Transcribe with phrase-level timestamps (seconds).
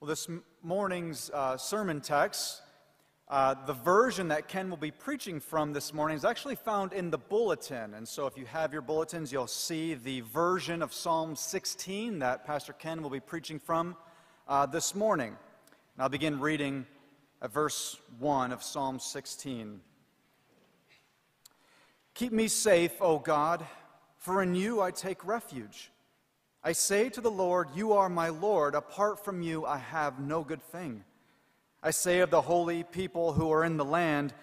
[0.00, 0.28] Well, this
[0.62, 2.62] morning's uh, sermon text,
[3.26, 7.10] uh, the version that Ken will be preaching from this morning is actually found in
[7.10, 7.94] the bulletin.
[7.94, 12.46] And so if you have your bulletins, you'll see the version of Psalm 16 that
[12.46, 13.96] Pastor Ken will be preaching from
[14.46, 15.30] uh, this morning.
[15.96, 16.86] And I'll begin reading
[17.42, 19.80] at verse 1 of Psalm 16.
[22.14, 23.66] Keep me safe, O God,
[24.16, 25.90] for in you I take refuge.
[26.62, 28.74] I say to the Lord, You are my Lord.
[28.74, 31.04] Apart from you, I have no good thing.
[31.82, 34.34] I say of the holy people who are in the land,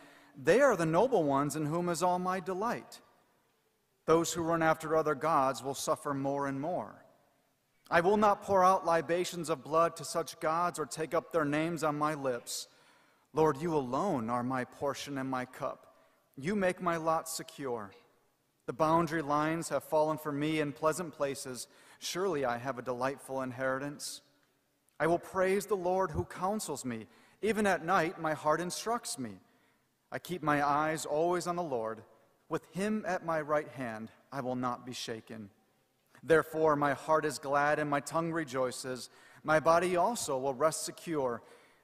[0.42, 3.02] They are the noble ones in whom is all my delight.
[4.06, 7.04] Those who run after other gods will suffer more and more.
[7.90, 11.46] I will not pour out libations of blood to such gods or take up their
[11.46, 12.68] names on my lips.
[13.34, 15.94] Lord, you alone are my portion and my cup.
[16.38, 17.92] You make my lot secure.
[18.66, 21.68] The boundary lines have fallen for me in pleasant places.
[22.00, 24.22] Surely I have a delightful inheritance.
[25.00, 27.08] I will praise the Lord who counsels me.
[27.42, 29.32] Even at night, my heart instructs me.
[30.12, 32.04] I keep my eyes always on the Lord.
[32.48, 35.50] With him at my right hand, I will not be shaken.
[36.24, 39.10] Therefore, my heart is glad and my tongue rejoices.
[39.44, 41.42] My body also will rest secure,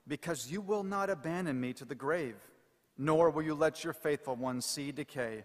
[0.08, 2.38] because you will not abandon me to the grave,
[2.98, 5.44] nor will you let your faithful one see decay.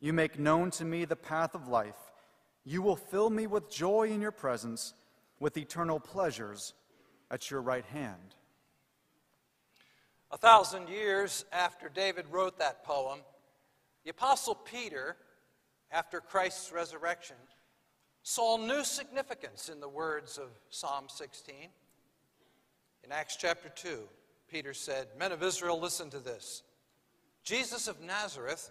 [0.00, 1.96] You make known to me the path of life.
[2.64, 4.94] You will fill me with joy in your presence,
[5.38, 6.74] with eternal pleasures
[7.30, 8.34] at your right hand.
[10.30, 13.20] A thousand years after David wrote that poem,
[14.04, 15.16] the Apostle Peter,
[15.90, 17.36] after Christ's resurrection,
[18.22, 21.54] saw new significance in the words of Psalm 16.
[23.02, 24.00] In Acts chapter 2,
[24.48, 26.62] Peter said, Men of Israel, listen to this.
[27.42, 28.70] Jesus of Nazareth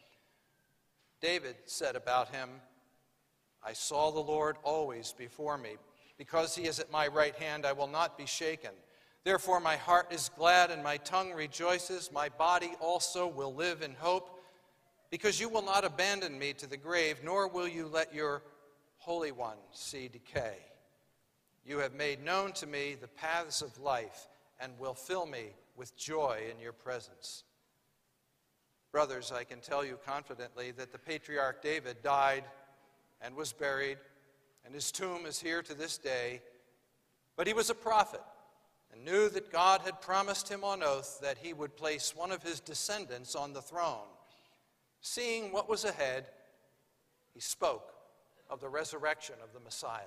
[1.21, 2.49] David said about him,
[3.63, 5.75] I saw the Lord always before me.
[6.17, 8.71] Because he is at my right hand, I will not be shaken.
[9.23, 12.11] Therefore, my heart is glad and my tongue rejoices.
[12.11, 14.39] My body also will live in hope,
[15.09, 18.43] because you will not abandon me to the grave, nor will you let your
[18.97, 20.57] Holy One see decay.
[21.65, 24.27] You have made known to me the paths of life
[24.59, 27.43] and will fill me with joy in your presence.
[28.91, 32.43] Brothers, I can tell you confidently that the patriarch David died
[33.21, 33.97] and was buried,
[34.65, 36.41] and his tomb is here to this day.
[37.37, 38.21] But he was a prophet
[38.91, 42.43] and knew that God had promised him on oath that he would place one of
[42.43, 44.09] his descendants on the throne.
[44.99, 46.25] Seeing what was ahead,
[47.33, 47.93] he spoke
[48.49, 50.03] of the resurrection of the Messiah.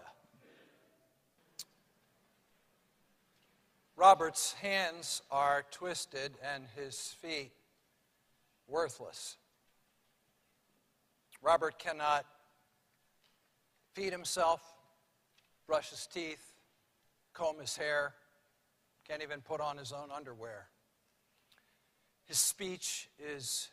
[3.97, 7.53] Robert's hands are twisted and his feet
[8.69, 9.37] worthless.
[11.43, 12.25] Robert cannot
[13.93, 14.61] feed himself,
[15.67, 16.53] brush his teeth,
[17.33, 18.15] comb his hair,
[19.07, 20.69] can't even put on his own underwear.
[22.25, 23.69] His speech is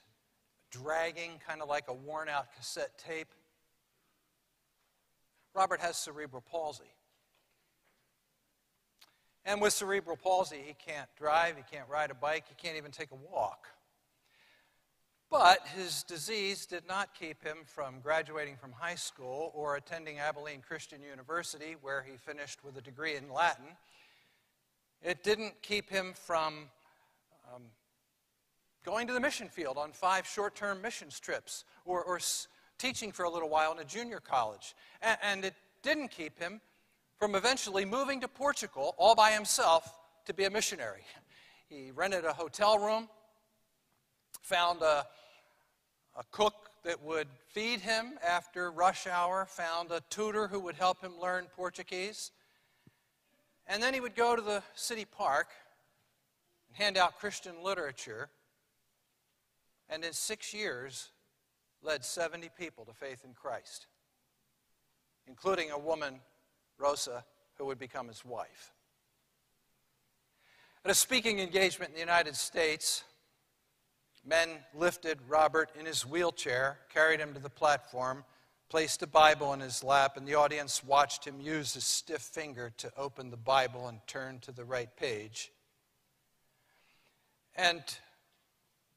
[0.70, 3.34] dragging, kind of like a worn out cassette tape.
[5.54, 6.84] Robert has cerebral palsy.
[9.46, 12.92] And with cerebral palsy, he can't drive, he can't ride a bike, he can't even
[12.92, 13.68] take a walk.
[15.32, 20.60] But his disease did not keep him from graduating from high school or attending Abilene
[20.60, 23.78] Christian University, where he finished with a degree in Latin.
[25.02, 26.70] It didn't keep him from
[27.56, 27.62] um,
[28.84, 33.14] going to the mission field on five short term missions trips or, or s- teaching
[33.14, 34.76] for a little while in a junior college.
[35.02, 36.60] And, and it didn't keep him
[37.18, 41.04] from eventually moving to Portugal all by himself to be a missionary.
[41.70, 43.08] He rented a hotel room,
[44.42, 45.06] found a,
[46.18, 51.02] a cook that would feed him after rush hour, found a tutor who would help
[51.02, 52.32] him learn Portuguese.
[53.68, 55.48] And then he would go to the city park
[56.68, 58.30] and hand out Christian literature.
[59.90, 61.10] And in six years,
[61.84, 63.88] led 70 people to faith in Christ,
[65.28, 66.20] including a woman,
[66.78, 67.24] Rosa,
[67.58, 68.74] who would become his wife.
[70.84, 73.04] At a speaking engagement in the United States,
[74.26, 78.24] men lifted Robert in his wheelchair, carried him to the platform,
[78.70, 82.72] placed a Bible in his lap, and the audience watched him use his stiff finger
[82.78, 85.52] to open the Bible and turn to the right page.
[87.56, 87.84] And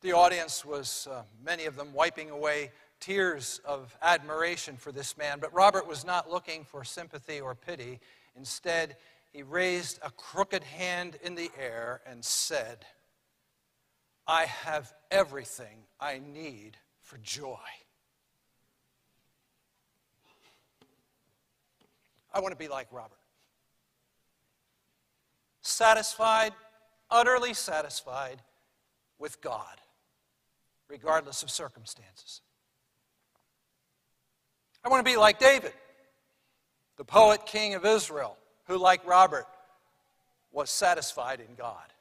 [0.01, 5.39] the audience was, uh, many of them, wiping away tears of admiration for this man.
[5.41, 8.01] But Robert was not looking for sympathy or pity.
[8.37, 8.97] Instead,
[9.33, 12.87] he raised a crooked hand in the air and said,
[14.27, 17.59] I have everything I need for joy.
[22.33, 23.19] I want to be like Robert.
[25.61, 26.53] Satisfied,
[27.11, 28.43] utterly satisfied
[29.19, 29.81] with God,
[30.89, 32.41] regardless of circumstances.
[34.85, 35.73] I want to be like David,
[36.97, 38.37] the poet king of Israel,
[38.67, 39.47] who, like Robert,
[40.53, 41.94] was satisfied in God.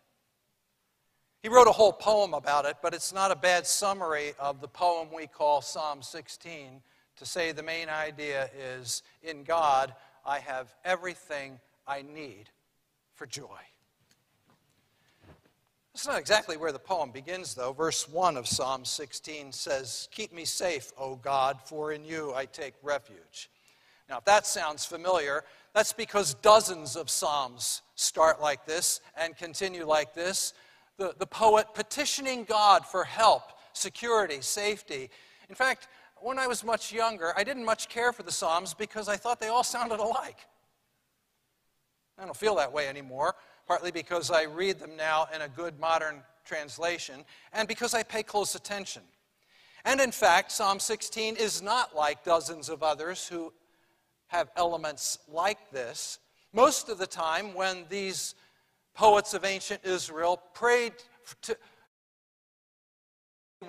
[1.44, 4.68] He wrote a whole poem about it, but it's not a bad summary of the
[4.69, 6.81] poem we call Psalm 16
[7.18, 9.94] to say the main idea is in God,
[10.25, 12.45] I have everything I need
[13.13, 13.60] for joy.
[15.94, 17.74] That's not exactly where the poem begins, though.
[17.74, 22.46] Verse 1 of Psalm 16 says, Keep me safe, O God, for in you I
[22.46, 23.50] take refuge.
[24.10, 25.44] Now, if that sounds familiar,
[25.74, 30.54] that's because dozens of Psalms start like this and continue like this.
[30.98, 33.44] The, the poet petitioning God for help,
[33.74, 35.10] security, safety.
[35.50, 35.88] In fact,
[36.22, 39.40] when I was much younger, I didn't much care for the Psalms because I thought
[39.40, 40.38] they all sounded alike.
[42.18, 43.36] I don't feel that way anymore,
[43.68, 48.24] partly because I read them now in a good modern translation, and because I pay
[48.24, 49.01] close attention.
[49.86, 53.51] And in fact, Psalm 16 is not like dozens of others who
[54.28, 56.19] have elements like this.
[56.54, 58.36] Most of the time, when these
[58.94, 60.94] poets of ancient Israel prayed
[61.44, 61.57] to,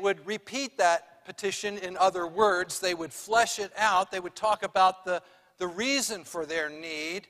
[0.00, 2.81] would repeat that petition in other words.
[2.81, 4.11] They would flesh it out.
[4.11, 5.23] They would talk about the,
[5.59, 7.29] the reason for their need.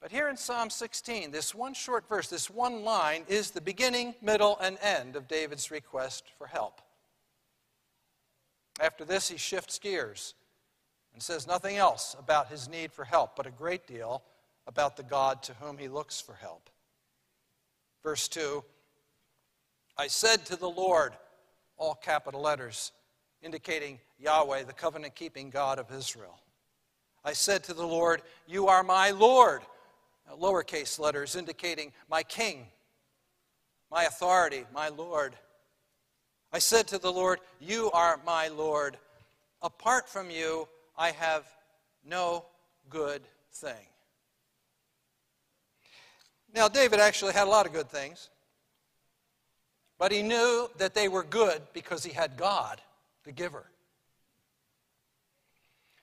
[0.00, 4.14] But here in Psalm 16, this one short verse, this one line, is the beginning,
[4.22, 6.80] middle, and end of David's request for help.
[8.80, 10.34] After this, he shifts gears
[11.12, 14.22] and says nothing else about his need for help, but a great deal
[14.66, 16.70] about the God to whom he looks for help.
[18.02, 18.64] Verse 2
[19.98, 21.12] I said to the Lord,
[21.76, 22.92] all capital letters,
[23.42, 26.38] indicating Yahweh, the covenant keeping God of Israel.
[27.24, 29.62] I said to the Lord, You are my Lord
[30.38, 32.66] lowercase letters indicating my king,
[33.90, 35.34] my authority, my Lord.
[36.52, 38.96] I said to the Lord, You are my Lord.
[39.62, 41.44] Apart from you, I have
[42.04, 42.44] no
[42.88, 43.22] good
[43.52, 43.89] thing.
[46.54, 48.28] Now, David actually had a lot of good things,
[49.98, 52.80] but he knew that they were good because he had God,
[53.24, 53.66] the giver.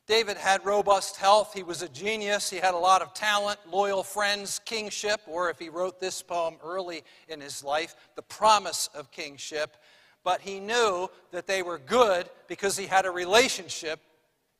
[0.07, 1.53] David had robust health.
[1.53, 2.49] He was a genius.
[2.49, 6.55] He had a lot of talent, loyal friends, kingship, or if he wrote this poem
[6.63, 9.75] early in his life, the promise of kingship.
[10.23, 13.99] But he knew that they were good because he had a relationship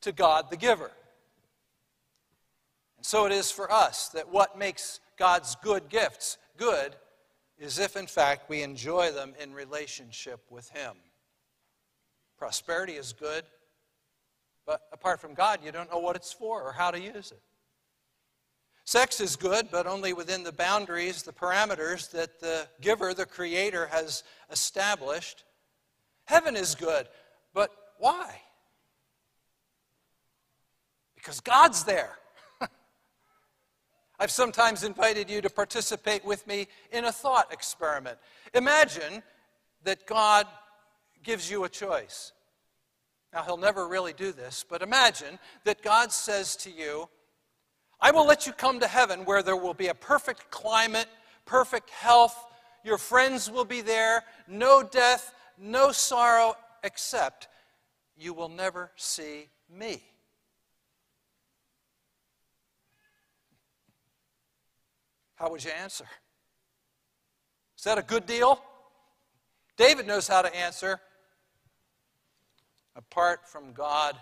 [0.01, 0.91] to God the giver.
[2.97, 6.95] And so it is for us that what makes God's good gifts good
[7.57, 10.93] is if, in fact, we enjoy them in relationship with Him.
[12.37, 13.43] Prosperity is good
[14.67, 17.41] but apart from God, you don't know what it's for or how to use it.
[18.83, 23.87] Sex is good, but only within the boundaries, the parameters that the giver, the creator,
[23.87, 25.45] has established.
[26.25, 27.07] Heaven is good,
[27.53, 28.41] but why?
[31.15, 32.17] Because God's there.
[34.19, 38.17] I've sometimes invited you to participate with me in a thought experiment.
[38.53, 39.21] Imagine
[39.83, 40.47] that God
[41.23, 42.31] gives you a choice.
[43.33, 47.09] Now, he'll never really do this, but imagine that God says to you,
[47.99, 51.07] I will let you come to heaven where there will be a perfect climate,
[51.45, 52.35] perfect health,
[52.83, 57.47] your friends will be there, no death, no sorrow, except
[58.17, 60.03] you will never see me.
[65.37, 66.05] How would you answer?
[67.77, 68.59] Is that a good deal?
[69.77, 70.99] David knows how to answer.
[72.95, 74.17] Apart from God,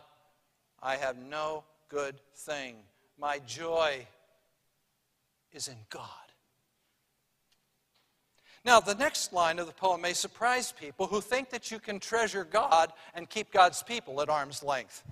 [0.84, 2.76] I have no good thing.
[3.18, 4.06] My joy
[5.54, 6.10] is in God.
[8.66, 12.00] Now, the next line of the poem may surprise people who think that you can
[12.00, 15.04] treasure God and keep God's people at arm's length.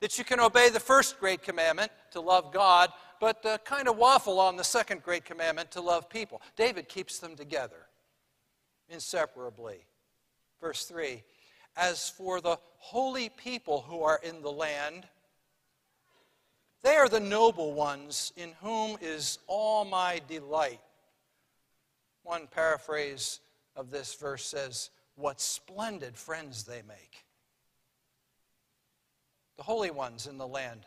[0.00, 2.90] That you can obey the first great commandment, to love God,
[3.20, 6.42] but uh, kind of waffle on the second great commandment, to love people.
[6.56, 7.86] David keeps them together
[8.88, 9.84] inseparably.
[10.60, 11.22] Verse 3
[11.76, 15.06] as for the holy people who are in the land,
[16.82, 20.80] they are the noble ones in whom is all my delight.
[22.22, 23.40] One paraphrase
[23.76, 27.24] of this verse says, What splendid friends they make.
[29.56, 30.86] The holy ones in the land.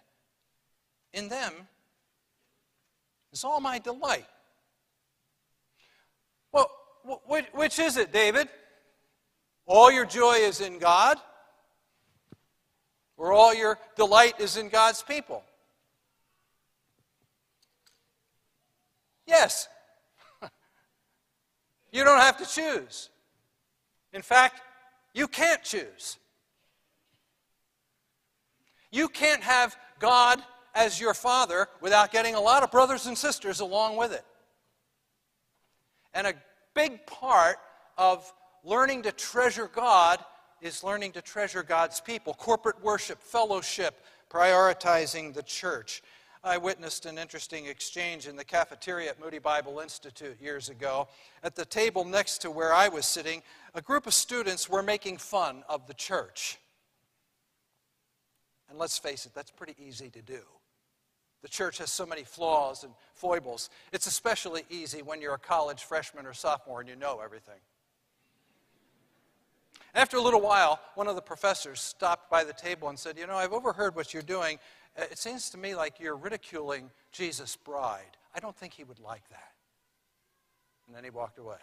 [1.13, 1.53] In them
[3.33, 4.25] is all my delight.
[6.51, 6.69] Well,
[7.53, 8.47] which is it, David?
[9.65, 11.17] All your joy is in God,
[13.17, 15.43] or all your delight is in God's people?
[19.25, 19.67] Yes.
[21.91, 23.09] you don't have to choose.
[24.13, 24.61] In fact,
[25.13, 26.19] you can't choose.
[28.91, 30.43] You can't have God
[30.75, 34.25] as your father without getting a lot of brothers and sisters along with it.
[36.13, 36.33] And a
[36.73, 37.57] big part
[37.97, 38.31] of
[38.63, 40.19] learning to treasure God
[40.61, 46.01] is learning to treasure God's people, corporate worship, fellowship, prioritizing the church.
[46.45, 51.07] I witnessed an interesting exchange in the cafeteria at Moody Bible Institute years ago.
[51.41, 55.17] At the table next to where I was sitting, a group of students were making
[55.17, 56.57] fun of the church.
[58.69, 60.41] And let's face it, that's pretty easy to do.
[61.43, 63.69] The church has so many flaws and foibles.
[63.91, 67.59] It's especially easy when you're a college freshman or sophomore and you know everything.
[69.93, 73.27] After a little while, one of the professors stopped by the table and said, You
[73.27, 74.57] know, I've overheard what you're doing,
[74.97, 78.17] uh, it seems to me like you're ridiculing Jesus' bride.
[78.33, 79.51] I don't think he would like that.
[80.87, 81.57] And then he walked away.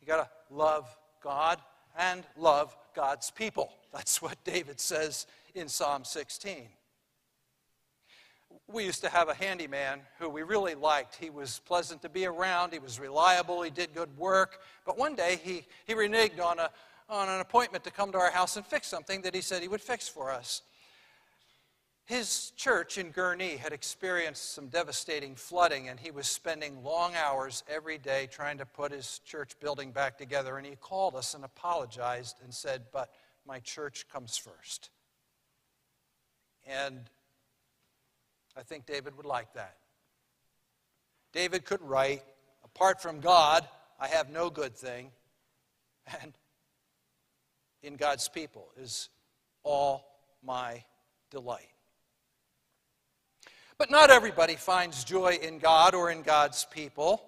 [0.00, 1.58] You got to love God
[1.98, 3.72] and love God's people.
[3.92, 6.68] That's what David says in Psalm 16.
[8.66, 11.16] We used to have a handyman who we really liked.
[11.16, 14.60] He was pleasant to be around, he was reliable, he did good work.
[14.84, 16.70] But one day he, he reneged on, a,
[17.08, 19.68] on an appointment to come to our house and fix something that he said he
[19.68, 20.62] would fix for us.
[22.06, 27.64] His church in Gurnee had experienced some devastating flooding, and he was spending long hours
[27.66, 30.58] every day trying to put his church building back together.
[30.58, 33.10] And he called us and apologized and said, But
[33.46, 34.90] my church comes first.
[36.66, 37.08] And
[38.56, 39.76] I think David would like that.
[41.32, 42.22] David could write,
[42.64, 43.66] Apart from God,
[44.00, 45.10] I have no good thing.
[46.22, 46.34] And
[47.82, 49.08] in God's people is
[49.62, 50.04] all
[50.42, 50.84] my
[51.30, 51.68] delight.
[53.78, 57.22] But not everybody finds joy in God or in God's people.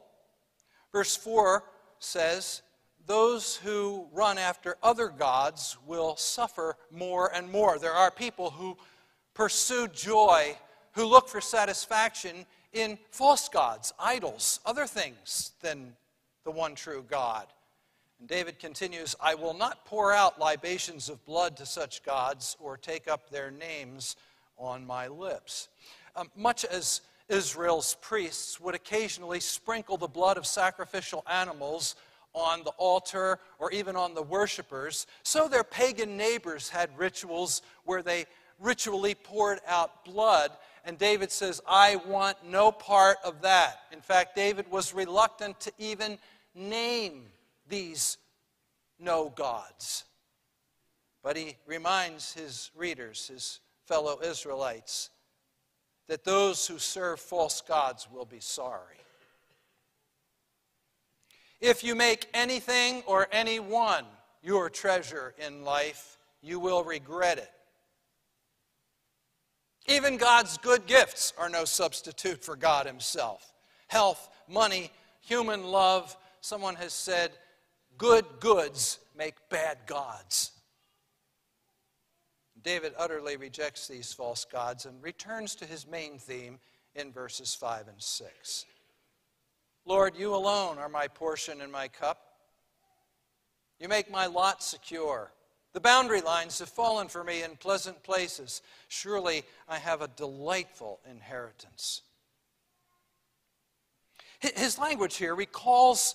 [0.92, 1.64] Verse 4
[1.98, 2.62] says,
[3.06, 7.78] Those who run after other gods will suffer more and more.
[7.78, 8.76] There are people who
[9.34, 10.56] pursue joy,
[10.96, 15.92] who look for satisfaction in false gods, idols, other things than
[16.44, 17.46] the one true God.
[18.18, 22.76] And David continues, I will not pour out libations of blood to such gods or
[22.76, 24.16] take up their names
[24.58, 25.68] on my lips
[26.16, 31.96] um, much as Israel's priests would occasionally sprinkle the blood of sacrificial animals
[32.32, 38.02] on the altar or even on the worshippers, so their pagan neighbors had rituals where
[38.02, 38.26] they
[38.60, 40.50] ritually poured out blood.
[40.86, 43.80] And David says, I want no part of that.
[43.90, 46.16] In fact, David was reluctant to even
[46.54, 47.24] name
[47.68, 48.18] these
[49.00, 50.04] no gods.
[51.24, 55.10] But he reminds his readers, his fellow Israelites,
[56.06, 58.94] that those who serve false gods will be sorry.
[61.60, 64.04] If you make anything or anyone
[64.40, 67.50] your treasure in life, you will regret it.
[69.88, 73.52] Even God's good gifts are no substitute for God Himself.
[73.88, 74.90] Health, money,
[75.20, 76.16] human love.
[76.40, 77.32] Someone has said,
[77.98, 80.52] good goods make bad gods.
[82.62, 86.58] David utterly rejects these false gods and returns to his main theme
[86.96, 88.64] in verses 5 and 6.
[89.84, 92.18] Lord, you alone are my portion and my cup.
[93.78, 95.30] You make my lot secure.
[95.76, 98.62] The boundary lines have fallen for me in pleasant places.
[98.88, 102.00] Surely I have a delightful inheritance.
[104.40, 106.14] His language here recalls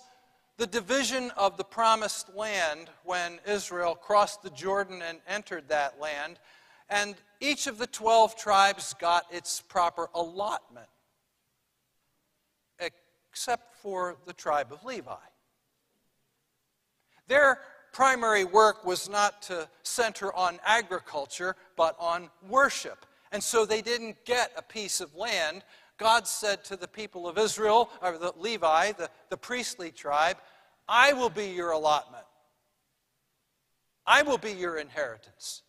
[0.57, 6.39] the division of the promised land when Israel crossed the Jordan and entered that land.
[6.89, 10.89] And each of the 12 tribes got its proper allotment,
[12.79, 15.13] except for the tribe of Levi.
[17.27, 17.61] Their
[17.91, 23.05] primary work was not to center on agriculture, but on worship.
[23.31, 25.63] And so they didn't get a piece of land.
[25.97, 30.37] God said to the people of Israel, or the Levi, the, the priestly tribe,
[30.87, 32.25] I will be your allotment.
[34.05, 35.61] I will be your inheritance.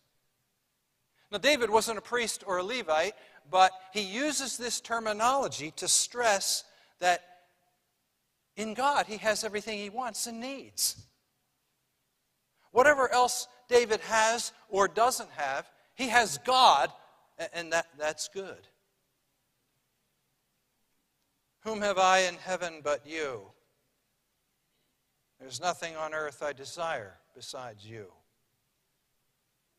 [1.31, 3.15] Now, David wasn't a priest or a Levite,
[3.49, 6.63] but he uses this terminology to stress
[6.99, 7.21] that
[8.55, 10.97] In God, he has everything he wants and needs.
[12.73, 16.91] Whatever else David has or doesn't have, he has God,
[17.53, 18.67] and that, that's good.
[21.61, 23.43] Whom have I in heaven but you?
[25.39, 28.07] There's nothing on earth I desire besides you.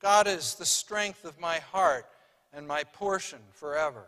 [0.00, 2.06] God is the strength of my heart
[2.52, 4.06] and my portion forever.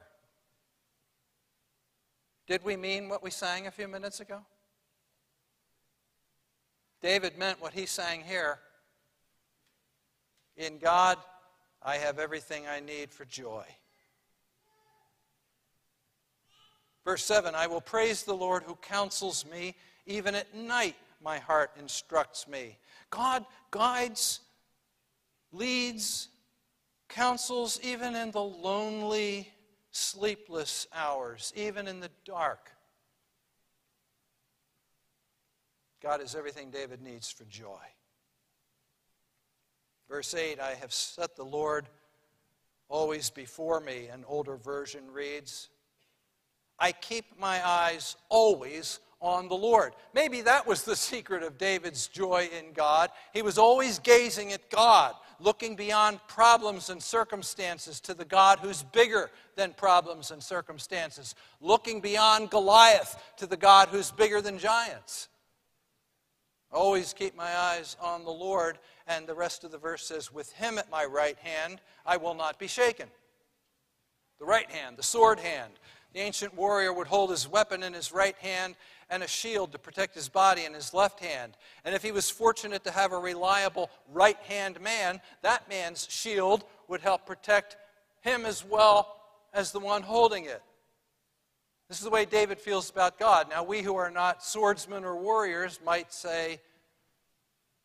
[2.47, 4.41] Did we mean what we sang a few minutes ago?
[7.03, 8.61] David meant what he sang here.
[10.57, 11.19] In God,
[11.83, 13.65] I have everything I need for joy.
[17.05, 19.77] Verse 7 I will praise the Lord who counsels me.
[20.07, 22.79] Even at night, my heart instructs me.
[23.11, 24.41] God guides,
[25.53, 26.29] leads,
[27.09, 29.53] counsels, even in the lonely,
[29.91, 32.71] sleepless hours, even in the dark.
[36.03, 37.83] God is everything David needs for joy.
[40.09, 41.87] Verse 8 I have set the Lord
[42.89, 45.69] always before me, an older version reads.
[46.79, 49.95] I keep my eyes always on the Lord.
[50.15, 53.11] Maybe that was the secret of David's joy in God.
[53.33, 58.83] He was always gazing at God, looking beyond problems and circumstances to the God who's
[58.83, 65.29] bigger than problems and circumstances, looking beyond Goliath to the God who's bigger than giants.
[66.71, 68.79] Always keep my eyes on the Lord.
[69.07, 72.35] And the rest of the verse says, With him at my right hand, I will
[72.35, 73.09] not be shaken.
[74.39, 75.73] The right hand, the sword hand.
[76.13, 78.75] The ancient warrior would hold his weapon in his right hand
[79.11, 81.57] and a shield to protect his body in his left hand.
[81.85, 86.65] And if he was fortunate to have a reliable right hand man, that man's shield
[86.89, 87.77] would help protect
[88.23, 89.17] him as well
[89.53, 90.63] as the one holding it.
[91.89, 93.49] This is the way David feels about God.
[93.49, 96.61] Now, we who are not swordsmen or warriors might say,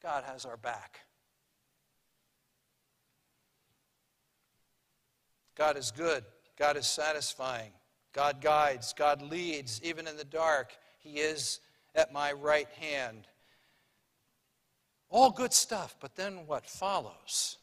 [0.01, 1.01] God has our back.
[5.55, 6.23] God is good.
[6.57, 7.71] God is satisfying.
[8.13, 8.93] God guides.
[8.93, 9.81] God leads.
[9.83, 11.59] Even in the dark, He is
[11.95, 13.27] at my right hand.
[15.09, 17.57] All good stuff, but then what follows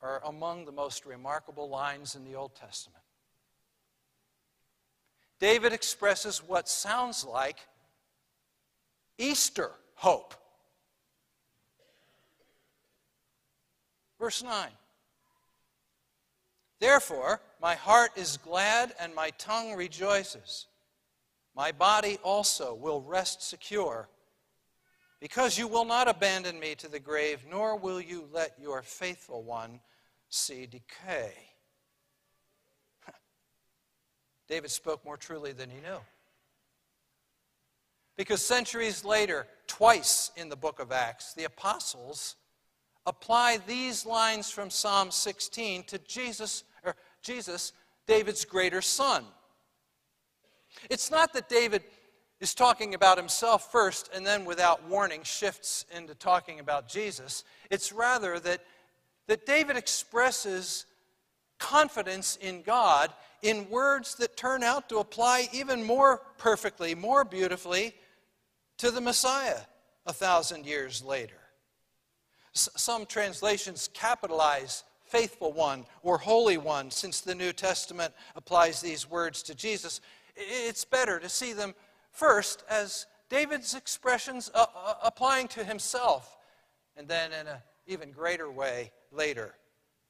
[0.00, 3.02] are among the most remarkable lines in the Old Testament.
[5.40, 7.58] David expresses what sounds like
[9.18, 10.34] Easter hope.
[14.18, 14.68] Verse 9
[16.80, 20.66] Therefore, my heart is glad and my tongue rejoices.
[21.54, 24.08] My body also will rest secure,
[25.20, 29.42] because you will not abandon me to the grave, nor will you let your faithful
[29.42, 29.80] one
[30.30, 31.32] see decay.
[34.48, 35.98] David spoke more truly than he knew.
[38.16, 42.36] Because centuries later, twice in the book of Acts, the apostles
[43.06, 46.64] apply these lines from Psalm 16 to Jesus,
[47.22, 47.72] Jesus,
[48.06, 49.24] David's greater son.
[50.88, 51.82] It's not that David
[52.40, 57.44] is talking about himself first and then without warning shifts into talking about Jesus.
[57.70, 58.60] It's rather that,
[59.26, 60.86] that David expresses
[61.58, 67.94] confidence in God in words that turn out to apply even more perfectly, more beautifully
[68.78, 69.60] to the Messiah
[70.06, 71.34] a thousand years later.
[72.54, 79.10] S- some translations capitalize faithful one or holy one since the New Testament applies these
[79.10, 80.00] words to Jesus.
[80.36, 81.74] It's better to see them
[82.12, 86.36] first as David's expressions uh, uh, applying to himself,
[86.96, 89.54] and then in an even greater way later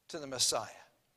[0.08, 0.66] to the Messiah.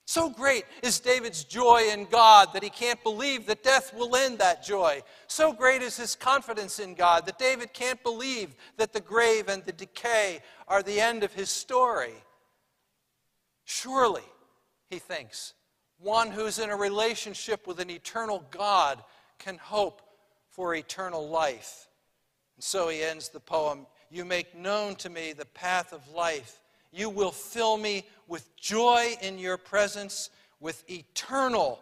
[0.06, 4.40] So great is David's joy in God that he can't believe that death will end
[4.40, 5.02] that joy.
[5.28, 9.64] So great is his confidence in God that David can't believe that the grave and
[9.64, 12.16] the decay are the end of his story.
[13.66, 14.24] Surely,
[14.90, 15.54] he thinks,
[16.00, 19.04] one who's in a relationship with an eternal God
[19.40, 20.02] can hope
[20.50, 21.88] for eternal life.
[22.56, 26.60] And so he ends the poem You make known to me the path of life.
[26.92, 31.80] You will fill me with joy in your presence, with eternal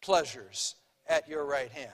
[0.00, 0.76] pleasures
[1.08, 1.90] at your right hand.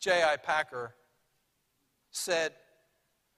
[0.00, 0.36] J.I.
[0.38, 0.94] Packer
[2.10, 2.52] said,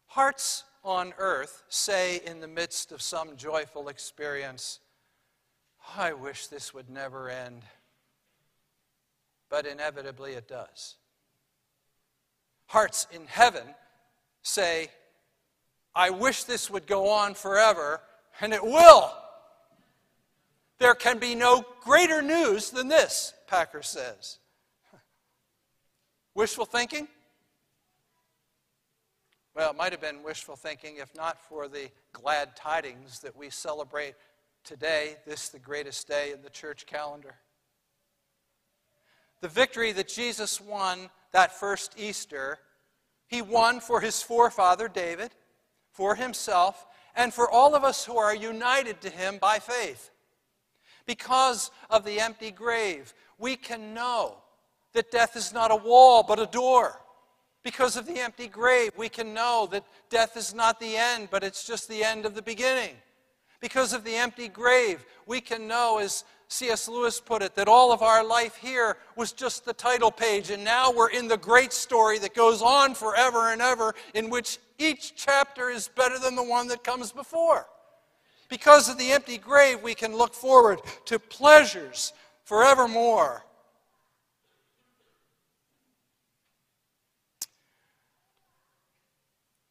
[0.06, 4.80] Hearts on earth say in the midst of some joyful experience,
[5.96, 7.62] I wish this would never end.
[9.48, 10.96] But inevitably it does.
[12.66, 13.66] Hearts in heaven
[14.42, 14.90] say,
[15.94, 18.00] I wish this would go on forever,
[18.40, 19.12] and it will.
[20.78, 24.38] There can be no greater news than this, Packer says.
[26.34, 27.06] Wishful thinking?
[29.54, 33.50] Well, it might have been wishful thinking if not for the glad tidings that we
[33.50, 34.14] celebrate
[34.64, 37.36] today, this the greatest day in the church calendar.
[39.42, 42.58] The victory that Jesus won that first Easter,
[43.28, 45.30] he won for his forefather David,
[45.92, 50.10] for himself, and for all of us who are united to him by faith.
[51.06, 54.38] Because of the empty grave, we can know
[54.94, 57.03] that death is not a wall but a door.
[57.64, 61.42] Because of the empty grave, we can know that death is not the end, but
[61.42, 62.94] it's just the end of the beginning.
[63.60, 66.88] Because of the empty grave, we can know, as C.S.
[66.88, 70.62] Lewis put it, that all of our life here was just the title page, and
[70.62, 75.14] now we're in the great story that goes on forever and ever, in which each
[75.16, 77.66] chapter is better than the one that comes before.
[78.50, 82.12] Because of the empty grave, we can look forward to pleasures
[82.44, 83.42] forevermore.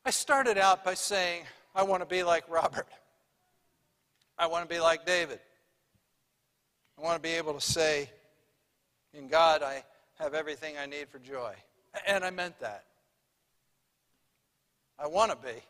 [0.06, 2.88] I started out by saying, I want to be like Robert.
[4.38, 5.40] I want to be like David.
[6.98, 8.10] I want to be able to say,
[9.14, 9.84] In God, I
[10.20, 11.54] have everything I need for joy.
[12.06, 12.84] And I meant that.
[15.00, 15.62] I want to be.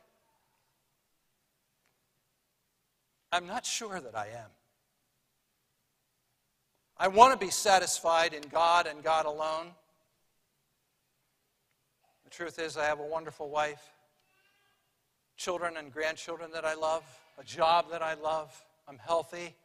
[3.32, 4.50] I'm not sure that I am.
[6.98, 9.68] I want to be satisfied in God and God alone.
[12.24, 13.93] The truth is, I have a wonderful wife
[15.38, 17.04] children and grandchildren that I love,
[17.40, 18.54] a job that I love,
[18.88, 19.56] I'm healthy.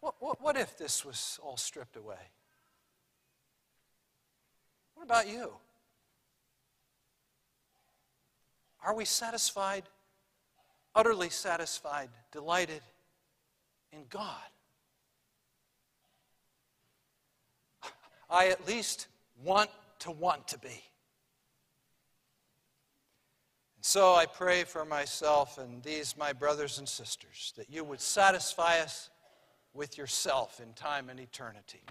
[0.00, 2.16] What, what, what if this was all stripped away?
[4.94, 5.52] What about you?
[8.84, 9.84] Are we satisfied,
[10.94, 12.82] utterly satisfied, delighted
[13.92, 14.36] in God?
[18.28, 19.08] I at least
[19.44, 20.82] want to want to be.
[23.92, 28.78] So I pray for myself and these, my brothers and sisters, that you would satisfy
[28.78, 29.10] us
[29.74, 31.82] with yourself in time and eternity.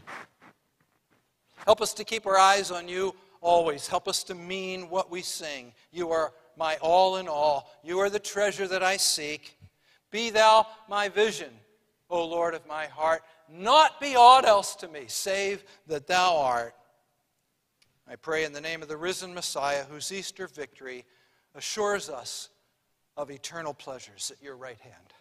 [1.64, 3.88] Help us to keep our eyes on you always.
[3.88, 5.74] Help us to mean what we sing.
[5.92, 7.70] You are my all in all.
[7.84, 9.56] You are the treasure that I seek.
[10.10, 11.52] Be thou my vision,
[12.10, 13.22] O Lord of my heart.
[13.48, 16.74] Not be aught else to me, save that thou art.
[18.10, 21.06] I pray in the name of the risen Messiah, whose Easter victory
[21.56, 22.50] assures us
[23.18, 25.14] of eternal pleasures at your right hand.